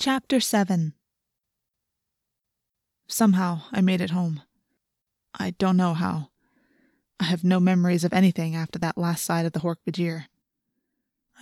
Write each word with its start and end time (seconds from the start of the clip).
Chapter 0.00 0.40
7 0.40 0.94
Somehow 3.06 3.64
I 3.70 3.82
made 3.82 4.00
it 4.00 4.12
home. 4.12 4.40
I 5.38 5.50
don't 5.50 5.76
know 5.76 5.92
how. 5.92 6.30
I 7.20 7.24
have 7.24 7.44
no 7.44 7.60
memories 7.60 8.02
of 8.02 8.14
anything 8.14 8.56
after 8.56 8.78
that 8.78 8.96
last 8.96 9.26
sight 9.26 9.44
of 9.44 9.52
the 9.52 9.60
Hork-Bajir. 9.60 10.24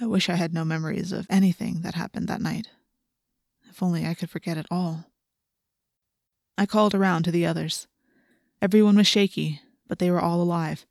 I 0.01 0.07
wish 0.07 0.29
I 0.29 0.35
had 0.35 0.53
no 0.53 0.65
memories 0.65 1.13
of 1.13 1.29
anything 1.31 1.83
that 1.83 1.95
happened 1.95 2.27
that 2.27 2.41
night. 2.41 2.67
If 3.71 3.81
only 3.81 4.05
I 4.05 4.15
could 4.15 4.29
forget 4.29 4.57
it 4.57 4.67
all. 4.73 5.05
I 6.59 6.67
called 6.67 6.97
around 6.97 7.23
to 7.27 7.31
the 7.31 7.47
others. 7.47 7.87
Everyone 8.61 8.97
was 8.97 9.07
shaky, 9.07 9.63
but 9.87 10.01
they 10.01 10.11
were 10.11 10.21
all 10.21 10.43
alive. 10.43 10.85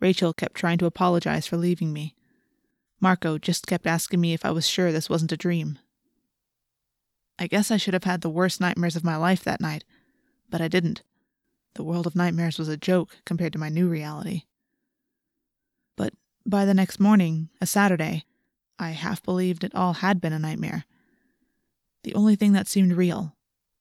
Rachel 0.00 0.32
kept 0.32 0.56
trying 0.56 0.78
to 0.78 0.86
apologize 0.86 1.46
for 1.46 1.58
leaving 1.58 1.92
me. 1.92 2.16
Marco 3.00 3.38
just 3.38 3.68
kept 3.68 3.86
asking 3.86 4.20
me 4.20 4.34
if 4.34 4.44
I 4.44 4.50
was 4.50 4.68
sure 4.68 4.90
this 4.90 5.08
wasn't 5.08 5.30
a 5.30 5.36
dream. 5.36 5.78
I 7.38 7.46
guess 7.46 7.70
I 7.70 7.76
should 7.76 7.94
have 7.94 8.04
had 8.04 8.20
the 8.20 8.30
worst 8.30 8.60
nightmares 8.60 8.96
of 8.96 9.04
my 9.04 9.16
life 9.16 9.44
that 9.44 9.60
night, 9.60 9.84
but 10.50 10.60
I 10.60 10.68
didn't. 10.68 11.02
The 11.74 11.84
world 11.84 12.06
of 12.06 12.16
nightmares 12.16 12.58
was 12.58 12.68
a 12.68 12.76
joke 12.76 13.18
compared 13.24 13.52
to 13.52 13.58
my 13.58 13.68
new 13.68 13.88
reality. 13.88 14.42
But 15.96 16.14
by 16.44 16.64
the 16.64 16.74
next 16.74 16.98
morning, 16.98 17.50
a 17.60 17.66
Saturday, 17.66 18.24
I 18.78 18.90
half 18.90 19.22
believed 19.22 19.62
it 19.62 19.74
all 19.74 19.94
had 19.94 20.20
been 20.20 20.32
a 20.32 20.38
nightmare. 20.38 20.84
The 22.02 22.14
only 22.14 22.36
thing 22.36 22.52
that 22.52 22.66
seemed 22.66 22.92
real, 22.92 23.36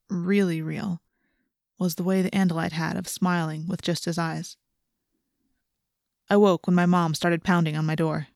really 0.10 0.62
real, 0.62 1.02
was 1.80 1.96
the 1.96 2.04
way 2.04 2.22
the 2.22 2.32
Andalite 2.32 2.72
had 2.72 2.96
of 2.98 3.08
smiling 3.08 3.68
with 3.68 3.82
just 3.82 4.06
his 4.06 4.18
eyes. 4.18 4.58
I 6.30 6.38
woke 6.38 6.68
when 6.68 6.76
my 6.76 6.86
mom 6.86 7.14
started 7.14 7.44
pounding 7.44 7.78
on 7.78 7.86
my 7.86 7.96
door. 7.96 8.28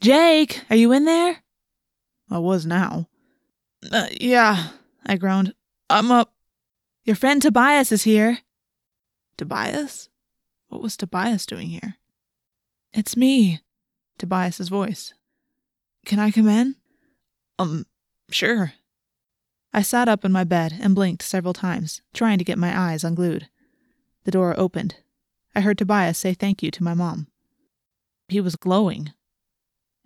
Jake, 0.00 0.62
are 0.70 0.76
you 0.76 0.92
in 0.92 1.04
there? 1.04 1.42
I 2.30 2.38
was 2.38 2.64
now. 2.64 3.08
Uh, 3.90 4.06
yeah, 4.20 4.68
I 5.04 5.16
groaned. 5.16 5.54
I'm 5.90 6.10
up. 6.10 6.32
Your 7.04 7.16
friend 7.16 7.42
Tobias 7.42 7.90
is 7.90 8.04
here. 8.04 8.38
Tobias? 9.36 10.08
What 10.68 10.82
was 10.82 10.96
Tobias 10.96 11.46
doing 11.46 11.68
here? 11.68 11.96
It's 12.92 13.16
me, 13.16 13.60
Tobias's 14.18 14.68
voice. 14.68 15.14
Can 16.06 16.18
I 16.18 16.30
come 16.30 16.48
in? 16.48 16.76
Um, 17.58 17.86
sure. 18.30 18.74
I 19.72 19.82
sat 19.82 20.08
up 20.08 20.24
in 20.24 20.32
my 20.32 20.44
bed 20.44 20.78
and 20.80 20.94
blinked 20.94 21.22
several 21.22 21.54
times, 21.54 22.02
trying 22.12 22.38
to 22.38 22.44
get 22.44 22.58
my 22.58 22.78
eyes 22.78 23.04
unglued. 23.04 23.48
The 24.24 24.30
door 24.30 24.54
opened. 24.58 24.96
I 25.54 25.60
heard 25.60 25.78
Tobias 25.78 26.18
say 26.18 26.34
thank 26.34 26.62
you 26.62 26.70
to 26.70 26.84
my 26.84 26.94
mom. 26.94 27.26
He 28.28 28.40
was 28.40 28.56
glowing. 28.56 29.12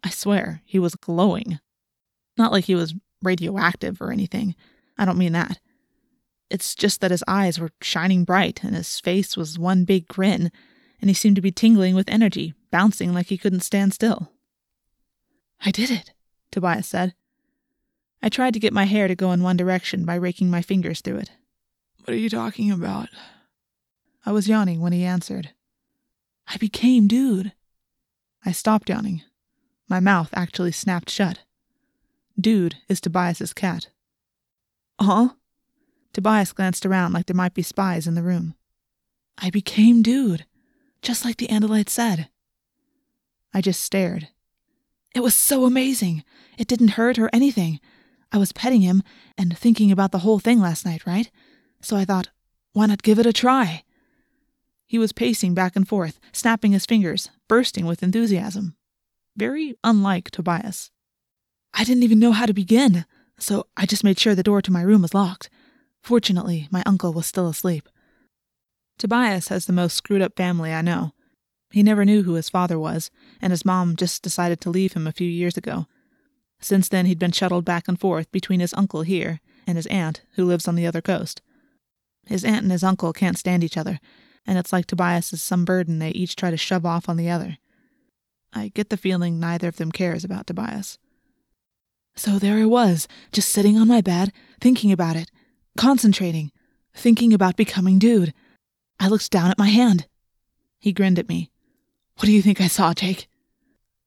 I 0.02 0.10
swear, 0.10 0.62
he 0.64 0.78
was 0.78 0.94
glowing. 0.94 1.58
Not 2.36 2.52
like 2.52 2.64
he 2.64 2.74
was 2.74 2.94
radioactive 3.22 4.00
or 4.00 4.12
anything. 4.12 4.54
I 4.98 5.04
don't 5.04 5.18
mean 5.18 5.32
that. 5.32 5.58
It's 6.50 6.74
just 6.74 7.00
that 7.00 7.10
his 7.10 7.24
eyes 7.26 7.58
were 7.58 7.72
shining 7.82 8.24
bright 8.24 8.62
and 8.62 8.74
his 8.74 9.00
face 9.00 9.36
was 9.36 9.58
one 9.58 9.84
big 9.84 10.06
grin, 10.06 10.52
and 11.00 11.10
he 11.10 11.14
seemed 11.14 11.36
to 11.36 11.42
be 11.42 11.50
tingling 11.50 11.94
with 11.94 12.08
energy, 12.08 12.54
bouncing 12.70 13.12
like 13.12 13.26
he 13.26 13.38
couldn't 13.38 13.60
stand 13.60 13.92
still. 13.92 14.32
I 15.64 15.70
did 15.70 15.90
it, 15.90 16.12
Tobias 16.52 16.86
said. 16.86 17.14
I 18.22 18.28
tried 18.28 18.54
to 18.54 18.60
get 18.60 18.72
my 18.72 18.84
hair 18.84 19.08
to 19.08 19.14
go 19.14 19.32
in 19.32 19.42
one 19.42 19.56
direction 19.56 20.04
by 20.04 20.14
raking 20.14 20.50
my 20.50 20.62
fingers 20.62 21.00
through 21.00 21.18
it. 21.18 21.30
What 22.04 22.14
are 22.14 22.18
you 22.18 22.30
talking 22.30 22.70
about? 22.70 23.08
I 24.24 24.32
was 24.32 24.48
yawning 24.48 24.80
when 24.80 24.92
he 24.92 25.04
answered. 25.04 25.50
I 26.48 26.56
became 26.56 27.08
dude. 27.08 27.52
I 28.44 28.52
stopped 28.52 28.88
yawning. 28.88 29.22
My 29.88 30.00
mouth 30.00 30.30
actually 30.32 30.72
snapped 30.72 31.10
shut. 31.10 31.40
Dude 32.38 32.76
is 32.88 33.00
Tobias's 33.00 33.52
cat. 33.52 33.88
Huh? 35.00 35.30
Tobias 36.12 36.52
glanced 36.52 36.86
around 36.86 37.12
like 37.12 37.26
there 37.26 37.36
might 37.36 37.54
be 37.54 37.62
spies 37.62 38.06
in 38.06 38.14
the 38.14 38.22
room. 38.22 38.54
I 39.38 39.50
became 39.50 40.02
Dude, 40.02 40.46
just 41.02 41.24
like 41.24 41.36
the 41.36 41.48
Andalite 41.48 41.88
said. 41.88 42.28
I 43.52 43.60
just 43.60 43.82
stared. 43.82 44.28
It 45.14 45.20
was 45.22 45.34
so 45.34 45.64
amazing. 45.64 46.24
It 46.58 46.68
didn't 46.68 46.88
hurt 46.88 47.18
or 47.18 47.30
anything. 47.32 47.80
I 48.32 48.38
was 48.38 48.52
petting 48.52 48.82
him 48.82 49.02
and 49.38 49.56
thinking 49.56 49.90
about 49.90 50.12
the 50.12 50.18
whole 50.18 50.38
thing 50.38 50.60
last 50.60 50.84
night, 50.84 51.06
right? 51.06 51.30
So 51.80 51.96
I 51.96 52.04
thought, 52.04 52.28
why 52.72 52.86
not 52.86 53.02
give 53.02 53.18
it 53.18 53.26
a 53.26 53.32
try? 53.32 53.82
He 54.86 54.98
was 54.98 55.12
pacing 55.12 55.54
back 55.54 55.74
and 55.74 55.88
forth, 55.88 56.20
snapping 56.32 56.72
his 56.72 56.86
fingers, 56.86 57.30
bursting 57.48 57.86
with 57.86 58.02
enthusiasm. 58.02 58.76
Very 59.36 59.74
unlike 59.82 60.30
Tobias. 60.30 60.90
I 61.78 61.84
didn't 61.84 62.04
even 62.04 62.18
know 62.18 62.32
how 62.32 62.46
to 62.46 62.54
begin, 62.54 63.04
so 63.38 63.66
I 63.76 63.84
just 63.84 64.02
made 64.02 64.18
sure 64.18 64.34
the 64.34 64.42
door 64.42 64.62
to 64.62 64.72
my 64.72 64.80
room 64.80 65.02
was 65.02 65.12
locked. 65.12 65.50
Fortunately, 66.02 66.68
my 66.70 66.82
uncle 66.86 67.12
was 67.12 67.26
still 67.26 67.48
asleep. 67.48 67.86
Tobias 68.98 69.48
has 69.48 69.66
the 69.66 69.74
most 69.74 69.94
screwed 69.94 70.22
up 70.22 70.36
family 70.36 70.72
I 70.72 70.80
know. 70.80 71.12
He 71.70 71.82
never 71.82 72.06
knew 72.06 72.22
who 72.22 72.32
his 72.32 72.48
father 72.48 72.78
was, 72.78 73.10
and 73.42 73.50
his 73.50 73.66
mom 73.66 73.94
just 73.94 74.22
decided 74.22 74.58
to 74.62 74.70
leave 74.70 74.94
him 74.94 75.06
a 75.06 75.12
few 75.12 75.28
years 75.28 75.58
ago. 75.58 75.86
Since 76.60 76.88
then, 76.88 77.04
he'd 77.04 77.18
been 77.18 77.32
shuttled 77.32 77.66
back 77.66 77.88
and 77.88 78.00
forth 78.00 78.32
between 78.32 78.60
his 78.60 78.72
uncle 78.72 79.02
here 79.02 79.40
and 79.66 79.76
his 79.76 79.86
aunt, 79.88 80.22
who 80.36 80.46
lives 80.46 80.66
on 80.66 80.76
the 80.76 80.86
other 80.86 81.02
coast. 81.02 81.42
His 82.24 82.42
aunt 82.42 82.62
and 82.62 82.72
his 82.72 82.84
uncle 82.84 83.12
can't 83.12 83.36
stand 83.36 83.62
each 83.62 83.76
other, 83.76 84.00
and 84.46 84.56
it's 84.56 84.72
like 84.72 84.86
Tobias 84.86 85.34
is 85.34 85.42
some 85.42 85.66
burden 85.66 85.98
they 85.98 86.10
each 86.10 86.36
try 86.36 86.50
to 86.50 86.56
shove 86.56 86.86
off 86.86 87.06
on 87.06 87.18
the 87.18 87.28
other. 87.28 87.58
I 88.54 88.68
get 88.68 88.88
the 88.88 88.96
feeling 88.96 89.38
neither 89.38 89.68
of 89.68 89.76
them 89.76 89.92
cares 89.92 90.24
about 90.24 90.46
Tobias. 90.46 90.96
So 92.16 92.38
there 92.38 92.56
I 92.56 92.64
was, 92.64 93.06
just 93.30 93.50
sitting 93.50 93.76
on 93.76 93.88
my 93.88 94.00
bed, 94.00 94.32
thinking 94.60 94.90
about 94.90 95.16
it, 95.16 95.30
concentrating, 95.76 96.50
thinking 96.94 97.32
about 97.34 97.56
becoming 97.56 97.98
dude. 97.98 98.32
I 98.98 99.08
looked 99.08 99.30
down 99.30 99.50
at 99.50 99.58
my 99.58 99.68
hand. 99.68 100.06
He 100.78 100.92
grinned 100.92 101.18
at 101.18 101.28
me. 101.28 101.50
What 102.16 102.26
do 102.26 102.32
you 102.32 102.40
think 102.40 102.60
I 102.60 102.68
saw, 102.68 102.94
Jake? 102.94 103.28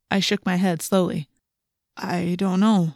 I 0.10 0.20
shook 0.20 0.44
my 0.46 0.56
head 0.56 0.82
slowly. 0.82 1.30
I 1.96 2.36
don't 2.38 2.60
know. 2.60 2.96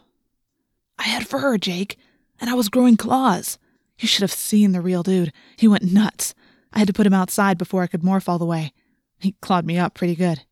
I 0.98 1.04
had 1.04 1.28
fur, 1.28 1.58
Jake, 1.58 1.96
and 2.40 2.50
I 2.50 2.54
was 2.54 2.68
growing 2.68 2.96
claws. 2.96 3.58
You 3.98 4.08
should 4.08 4.22
have 4.22 4.32
seen 4.32 4.72
the 4.72 4.80
real 4.80 5.04
dude. 5.04 5.32
He 5.56 5.68
went 5.68 5.92
nuts. 5.92 6.34
I 6.72 6.80
had 6.80 6.88
to 6.88 6.92
put 6.92 7.06
him 7.06 7.14
outside 7.14 7.56
before 7.58 7.82
I 7.82 7.86
could 7.86 8.02
morph 8.02 8.28
all 8.28 8.38
the 8.38 8.44
way. 8.44 8.72
He 9.18 9.36
clawed 9.40 9.64
me 9.64 9.78
up 9.78 9.94
pretty 9.94 10.16
good. 10.16 10.42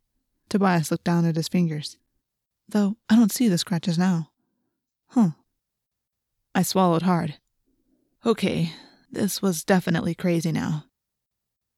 Tobias 0.49 0.91
looked 0.91 1.05
down 1.05 1.25
at 1.25 1.35
his 1.35 1.49
fingers. 1.49 1.99
Though 2.69 2.97
I 3.09 3.17
don't 3.17 3.33
see 3.33 3.49
the 3.49 3.59
scratches 3.59 3.99
now. 3.99 4.31
Huh. 5.13 5.31
I 6.55 6.63
swallowed 6.63 7.03
hard. 7.03 7.35
Okay, 8.25 8.73
this 9.11 9.43
was 9.43 9.63
definitely 9.63 10.15
crazy 10.15 10.53
now. 10.53 10.87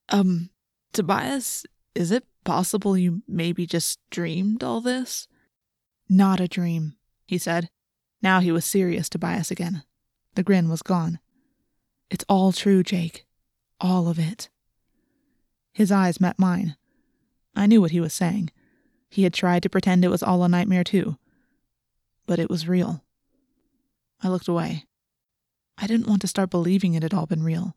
Um, 0.08 0.50
Tobias, 0.92 1.66
is 1.96 2.12
it 2.12 2.24
possible 2.44 2.96
you 2.96 3.22
maybe 3.26 3.66
just 3.66 3.98
dreamed 4.10 4.62
all 4.62 4.80
this? 4.80 5.26
Not 6.08 6.38
a 6.38 6.46
dream, 6.46 6.94
he 7.26 7.36
said. 7.36 7.70
Now 8.22 8.38
he 8.38 8.52
was 8.52 8.64
serious, 8.64 9.08
Tobias 9.08 9.50
again. 9.50 9.82
The 10.36 10.44
grin 10.44 10.68
was 10.68 10.82
gone. 10.82 11.18
It's 12.10 12.24
all 12.28 12.52
true, 12.52 12.84
Jake. 12.84 13.26
All 13.80 14.06
of 14.06 14.18
it. 14.18 14.48
His 15.72 15.90
eyes 15.90 16.20
met 16.20 16.38
mine. 16.38 16.76
I 17.56 17.66
knew 17.66 17.80
what 17.80 17.90
he 17.90 18.00
was 18.00 18.12
saying. 18.12 18.50
He 19.08 19.24
had 19.24 19.34
tried 19.34 19.64
to 19.64 19.68
pretend 19.68 20.04
it 20.04 20.08
was 20.08 20.22
all 20.22 20.44
a 20.44 20.48
nightmare, 20.48 20.84
too. 20.84 21.18
But 22.26 22.38
it 22.38 22.48
was 22.48 22.68
real. 22.68 23.04
I 24.22 24.28
looked 24.28 24.48
away. 24.48 24.84
I 25.76 25.86
didn't 25.86 26.06
want 26.06 26.20
to 26.22 26.28
start 26.28 26.50
believing 26.50 26.94
it 26.94 27.02
had 27.02 27.14
all 27.14 27.26
been 27.26 27.42
real. 27.42 27.76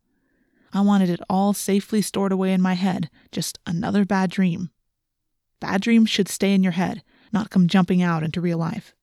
I 0.74 0.81
wanted 0.81 1.09
it 1.09 1.22
all 1.30 1.53
safely 1.53 2.02
stored 2.02 2.31
away 2.31 2.53
in 2.53 2.62
my 2.62 2.74
head, 2.74 3.09
just 3.31 3.59
another 3.66 4.06
bad 4.06 4.30
dream. 4.30 4.70
Bad 5.59 5.81
dreams 5.81 6.09
should 6.09 6.30
stay 6.30 6.53
in 6.53 6.64
your 6.64 6.74
head, 6.74 7.03
not 7.34 7.50
come 7.50 7.68
jumping 7.68 8.02
out 8.02 8.24
into 8.24 8.42
real 8.42 8.58
life. 8.58 8.94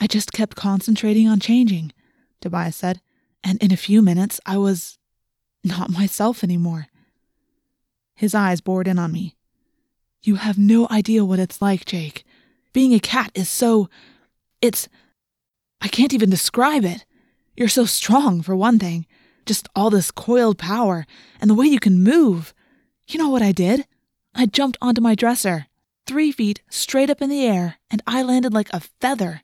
I 0.00 0.06
just 0.06 0.32
kept 0.32 0.56
concentrating 0.56 1.28
on 1.28 1.40
changing, 1.40 1.92
Tobias 2.40 2.76
said, 2.76 3.00
and 3.44 3.62
in 3.62 3.72
a 3.72 3.76
few 3.76 4.00
minutes 4.00 4.40
I 4.46 4.56
was 4.56 4.98
not 5.62 5.90
myself 5.90 6.42
anymore. 6.42 6.86
His 8.14 8.34
eyes 8.34 8.60
bored 8.60 8.88
in 8.88 8.98
on 8.98 9.12
me. 9.12 9.36
You 10.22 10.36
have 10.36 10.58
no 10.58 10.86
idea 10.90 11.24
what 11.24 11.38
it's 11.38 11.62
like, 11.62 11.84
Jake. 11.84 12.24
Being 12.72 12.94
a 12.94 13.00
cat 13.00 13.30
is 13.34 13.48
so. 13.48 13.88
It's 14.60 14.88
I 15.80 15.88
can't 15.88 16.12
even 16.12 16.30
describe 16.30 16.84
it. 16.84 17.04
You're 17.56 17.68
so 17.68 17.84
strong, 17.84 18.42
for 18.42 18.54
one 18.54 18.78
thing. 18.78 19.06
Just 19.46 19.68
all 19.74 19.90
this 19.90 20.10
coiled 20.10 20.58
power, 20.58 21.06
and 21.40 21.50
the 21.50 21.54
way 21.54 21.66
you 21.66 21.80
can 21.80 22.02
move. 22.02 22.54
You 23.08 23.18
know 23.18 23.28
what 23.28 23.42
I 23.42 23.52
did? 23.52 23.86
I 24.34 24.46
jumped 24.46 24.78
onto 24.80 25.00
my 25.00 25.14
dresser, 25.14 25.66
three 26.06 26.32
feet 26.32 26.62
straight 26.70 27.10
up 27.10 27.20
in 27.20 27.30
the 27.30 27.44
air, 27.44 27.76
and 27.90 28.02
I 28.06 28.22
landed 28.22 28.54
like 28.54 28.72
a 28.72 28.80
feather. 29.00 29.42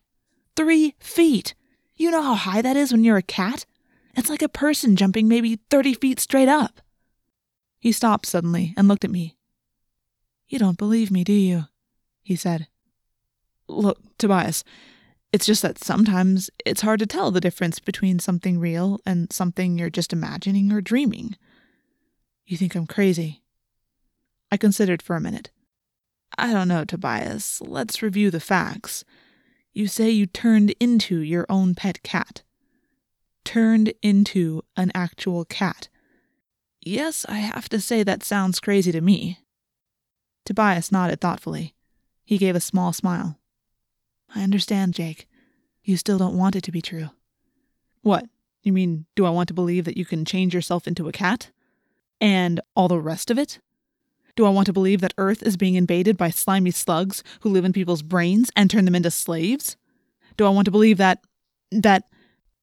Three 0.54 0.94
feet! 1.00 1.54
You 1.96 2.10
know 2.10 2.22
how 2.22 2.34
high 2.34 2.62
that 2.62 2.76
is 2.76 2.92
when 2.92 3.04
you're 3.04 3.16
a 3.16 3.22
cat? 3.22 3.66
It's 4.14 4.30
like 4.30 4.42
a 4.42 4.48
person 4.48 4.96
jumping 4.96 5.28
maybe 5.28 5.60
30 5.70 5.94
feet 5.94 6.20
straight 6.20 6.48
up. 6.48 6.80
He 7.78 7.92
stopped 7.92 8.26
suddenly 8.26 8.74
and 8.76 8.88
looked 8.88 9.04
at 9.04 9.10
me. 9.10 9.36
You 10.48 10.58
don't 10.58 10.78
believe 10.78 11.10
me, 11.10 11.24
do 11.24 11.32
you? 11.32 11.64
He 12.22 12.36
said. 12.36 12.68
Look, 13.68 13.98
Tobias, 14.18 14.64
It's 15.36 15.44
just 15.44 15.60
that 15.60 15.84
sometimes 15.84 16.48
it's 16.64 16.80
hard 16.80 16.98
to 17.00 17.06
tell 17.06 17.30
the 17.30 17.42
difference 17.42 17.78
between 17.78 18.18
something 18.18 18.58
real 18.58 19.00
and 19.04 19.30
something 19.30 19.76
you're 19.76 19.90
just 19.90 20.14
imagining 20.14 20.72
or 20.72 20.80
dreaming. 20.80 21.36
You 22.46 22.56
think 22.56 22.74
I'm 22.74 22.86
crazy? 22.86 23.42
I 24.50 24.56
considered 24.56 25.02
for 25.02 25.14
a 25.14 25.20
minute. 25.20 25.50
I 26.38 26.54
don't 26.54 26.68
know, 26.68 26.86
Tobias. 26.86 27.60
Let's 27.60 28.00
review 28.00 28.30
the 28.30 28.40
facts. 28.40 29.04
You 29.74 29.88
say 29.88 30.08
you 30.08 30.24
turned 30.24 30.70
into 30.80 31.18
your 31.18 31.44
own 31.50 31.74
pet 31.74 32.02
cat. 32.02 32.42
Turned 33.44 33.92
into 34.00 34.62
an 34.74 34.90
actual 34.94 35.44
cat. 35.44 35.90
Yes, 36.80 37.26
I 37.28 37.40
have 37.40 37.68
to 37.68 37.80
say 37.82 38.02
that 38.02 38.24
sounds 38.24 38.58
crazy 38.58 38.90
to 38.90 39.02
me. 39.02 39.40
Tobias 40.46 40.90
nodded 40.90 41.20
thoughtfully. 41.20 41.74
He 42.24 42.38
gave 42.38 42.56
a 42.56 42.60
small 42.60 42.94
smile. 42.94 43.38
I 44.36 44.42
understand, 44.42 44.92
Jake. 44.92 45.26
You 45.82 45.96
still 45.96 46.18
don't 46.18 46.36
want 46.36 46.56
it 46.56 46.64
to 46.64 46.72
be 46.72 46.82
true. 46.82 47.08
What? 48.02 48.26
You 48.62 48.72
mean, 48.72 49.06
do 49.14 49.24
I 49.24 49.30
want 49.30 49.48
to 49.48 49.54
believe 49.54 49.86
that 49.86 49.96
you 49.96 50.04
can 50.04 50.26
change 50.26 50.54
yourself 50.54 50.86
into 50.86 51.08
a 51.08 51.12
cat? 51.12 51.50
And 52.20 52.60
all 52.74 52.86
the 52.86 53.00
rest 53.00 53.30
of 53.30 53.38
it? 53.38 53.60
Do 54.34 54.44
I 54.44 54.50
want 54.50 54.66
to 54.66 54.74
believe 54.74 55.00
that 55.00 55.14
Earth 55.16 55.42
is 55.42 55.56
being 55.56 55.74
invaded 55.74 56.18
by 56.18 56.28
slimy 56.28 56.70
slugs 56.70 57.24
who 57.40 57.48
live 57.48 57.64
in 57.64 57.72
people's 57.72 58.02
brains 58.02 58.50
and 58.54 58.70
turn 58.70 58.84
them 58.84 58.94
into 58.94 59.10
slaves? 59.10 59.78
Do 60.36 60.44
I 60.44 60.50
want 60.50 60.66
to 60.66 60.70
believe 60.70 60.98
that. 60.98 61.24
that. 61.72 62.04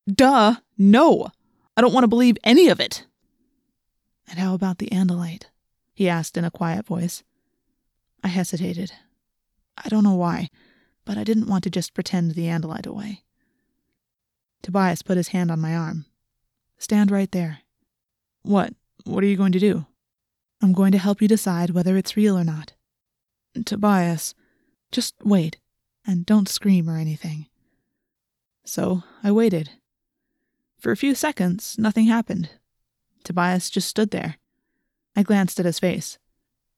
Duh, 0.08 0.58
no! 0.78 1.30
I 1.76 1.82
don't 1.82 1.94
want 1.94 2.04
to 2.04 2.10
believe 2.10 2.38
any 2.44 2.68
of 2.68 2.80
it! 2.80 3.08
And 4.30 4.38
how 4.38 4.54
about 4.54 4.78
the 4.78 4.90
Andalite? 4.92 5.46
he 5.96 6.08
asked 6.08 6.38
in 6.38 6.46
a 6.46 6.52
quiet 6.52 6.86
voice. 6.86 7.24
I 8.24 8.28
hesitated. 8.28 8.92
I 9.84 9.90
don't 9.90 10.04
know 10.04 10.14
why 10.14 10.50
but 11.06 11.18
I 11.18 11.24
didn't 11.24 11.48
want 11.48 11.64
to 11.66 11.70
just 11.70 11.94
pretend 11.94 12.32
the 12.32 12.48
Andalite 12.48 12.88
away. 12.88 13.24
Tobias 14.62 15.02
put 15.02 15.18
his 15.18 15.30
hand 15.30 15.52
on 15.52 15.60
my 15.60 15.76
arm. 15.76 16.06
Stand 16.78 17.12
right 17.12 17.32
there. 17.32 17.60
What? 18.44 18.74
What 19.06 19.24
are 19.24 19.28
you 19.28 19.38
going 19.38 19.52
to 19.52 19.60
do? 19.60 19.86
I'm 20.62 20.74
going 20.74 20.94
to 20.94 20.98
help 20.98 21.22
you 21.22 21.28
decide 21.28 21.72
whether 21.72 21.98
it's 21.98 22.16
real 22.16 22.38
or 22.38 22.44
not. 22.44 22.74
Tobias, 23.66 24.34
just 24.92 25.16
wait, 25.24 25.58
and 26.08 26.26
don't 26.26 26.48
scream 26.48 26.90
or 26.90 26.98
anything. 26.98 27.48
So 28.66 29.04
I 29.22 29.32
waited. 29.32 29.72
For 30.80 30.92
a 30.92 30.98
few 30.98 31.16
seconds, 31.16 31.76
nothing 31.78 32.06
happened. 32.06 32.50
Tobias 33.24 33.70
just 33.70 33.88
stood 33.88 34.12
there. 34.12 34.38
I 35.16 35.24
glanced 35.24 35.60
at 35.60 35.66
his 35.66 35.80
face. 35.80 36.18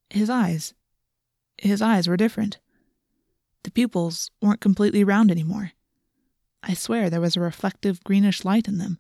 His 0.09 0.29
eyes. 0.29 0.73
His 1.57 1.81
eyes 1.81 2.07
were 2.07 2.17
different. 2.17 2.59
The 3.65 3.71
pupils 3.71 4.29
weren't 4.43 4.61
completely 4.61 5.03
round 5.03 5.31
anymore. 5.31 5.71
I 6.61 6.75
swear 6.75 7.09
there 7.09 7.19
was 7.19 7.35
a 7.35 7.39
reflective 7.39 8.03
greenish 8.03 8.45
light 8.45 8.67
in 8.67 8.77
them, 8.77 8.99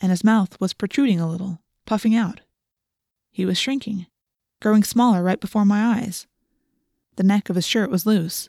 and 0.00 0.10
his 0.10 0.24
mouth 0.24 0.58
was 0.58 0.72
protruding 0.72 1.20
a 1.20 1.28
little, 1.28 1.60
puffing 1.84 2.14
out. 2.14 2.40
He 3.30 3.44
was 3.44 3.58
shrinking, 3.58 4.06
growing 4.62 4.82
smaller 4.82 5.22
right 5.22 5.38
before 5.38 5.66
my 5.66 5.98
eyes. 5.98 6.26
The 7.16 7.22
neck 7.22 7.50
of 7.50 7.56
his 7.56 7.66
shirt 7.66 7.90
was 7.90 8.06
loose. 8.06 8.48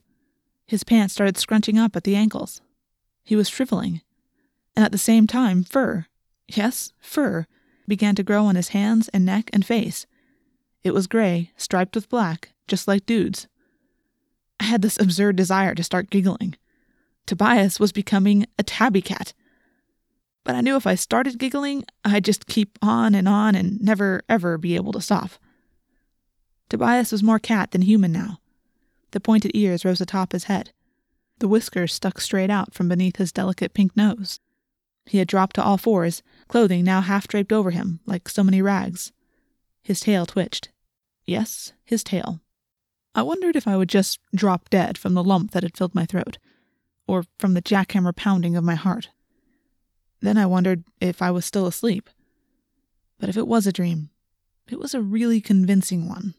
His 0.65 0.85
pants 0.85 1.13
started 1.13 1.35
scrunching 1.37 1.77
up 1.77 1.97
at 1.97 2.05
the 2.05 2.15
ankles. 2.15 2.61
He 3.25 3.35
was 3.35 3.49
shriveling. 3.49 3.99
And 4.77 4.85
at 4.85 4.93
the 4.93 4.97
same 4.97 5.27
time, 5.27 5.65
fur, 5.65 6.05
yes, 6.47 6.93
fur, 7.01 7.47
began 7.85 8.15
to 8.15 8.23
grow 8.23 8.45
on 8.45 8.55
his 8.55 8.69
hands 8.69 9.09
and 9.09 9.25
neck 9.25 9.49
and 9.51 9.65
face. 9.65 10.07
It 10.85 10.93
was 10.93 11.05
gray, 11.05 11.51
striped 11.57 11.95
with 11.95 12.07
black, 12.07 12.53
just 12.65 12.87
like 12.87 13.05
Dude's. 13.05 13.49
I 14.59 14.65
had 14.65 14.81
this 14.81 14.99
absurd 14.99 15.35
desire 15.35 15.75
to 15.75 15.83
start 15.83 16.09
giggling. 16.09 16.55
Tobias 17.25 17.79
was 17.79 17.91
becoming 17.91 18.45
a 18.57 18.63
tabby 18.63 19.01
cat. 19.01 19.33
But 20.43 20.55
I 20.55 20.61
knew 20.61 20.75
if 20.77 20.87
I 20.87 20.95
started 20.95 21.37
giggling, 21.37 21.83
I'd 22.05 22.25
just 22.25 22.47
keep 22.47 22.79
on 22.81 23.13
and 23.13 23.27
on 23.27 23.53
and 23.53 23.81
never, 23.81 24.23
ever 24.29 24.57
be 24.57 24.75
able 24.75 24.93
to 24.93 25.01
stop. 25.01 25.31
Tobias 26.69 27.11
was 27.11 27.21
more 27.21 27.39
cat 27.39 27.71
than 27.71 27.81
human 27.81 28.11
now. 28.11 28.39
The 29.11 29.19
pointed 29.19 29.51
ears 29.53 29.85
rose 29.85 30.01
atop 30.01 30.31
his 30.31 30.45
head. 30.45 30.71
The 31.39 31.47
whiskers 31.47 31.93
stuck 31.93 32.19
straight 32.19 32.49
out 32.49 32.73
from 32.73 32.87
beneath 32.87 33.17
his 33.17 33.31
delicate 33.31 33.73
pink 33.73 33.95
nose. 33.95 34.39
He 35.05 35.19
had 35.19 35.27
dropped 35.27 35.55
to 35.55 35.63
all 35.63 35.77
fours, 35.77 36.23
clothing 36.47 36.83
now 36.83 37.01
half 37.01 37.27
draped 37.27 37.53
over 37.53 37.71
him 37.71 37.99
like 38.05 38.27
so 38.27 38.43
many 38.43 38.61
rags. 38.61 39.11
His 39.81 39.99
tail 39.99 40.25
twitched. 40.25 40.69
Yes, 41.25 41.73
his 41.85 42.03
tail. 42.03 42.41
I 43.17 43.23
wondered 43.23 43.55
if 43.55 43.67
I 43.67 43.75
would 43.75 43.89
just 43.89 44.19
drop 44.35 44.69
dead 44.69 44.95
from 44.95 45.15
the 45.15 45.23
lump 45.23 45.49
that 45.51 45.63
had 45.63 45.75
filled 45.75 45.95
my 45.95 46.05
throat, 46.05 46.37
or 47.07 47.25
from 47.39 47.55
the 47.55 47.63
jackhammer 47.63 48.15
pounding 48.15 48.55
of 48.55 48.63
my 48.63 48.75
heart. 48.75 49.09
Then 50.21 50.37
I 50.37 50.45
wondered 50.45 50.83
if 51.01 51.19
I 51.19 51.31
was 51.31 51.43
still 51.43 51.65
asleep. 51.65 52.11
But 53.19 53.27
if 53.27 53.35
it 53.35 53.47
was 53.47 53.65
a 53.65 53.71
dream, 53.71 54.11
it 54.69 54.77
was 54.79 54.93
a 54.93 55.01
really 55.01 55.41
convincing 55.41 56.07
one. 56.07 56.35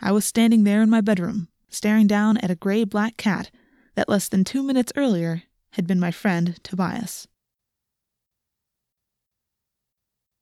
I 0.00 0.10
was 0.10 0.24
standing 0.24 0.64
there 0.64 0.82
in 0.82 0.90
my 0.90 1.00
bedroom, 1.00 1.46
staring 1.68 2.08
down 2.08 2.38
at 2.38 2.50
a 2.50 2.56
gray 2.56 2.82
black 2.82 3.16
cat 3.16 3.52
that 3.94 4.08
less 4.08 4.28
than 4.28 4.42
two 4.42 4.64
minutes 4.64 4.92
earlier 4.96 5.44
had 5.74 5.86
been 5.86 6.00
my 6.00 6.10
friend 6.10 6.58
Tobias. 6.64 7.28